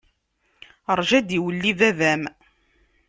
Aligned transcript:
Rju 0.99 1.13
ad 1.19 1.25
d-iwelli 1.27 1.71
baba-m. 1.79 2.23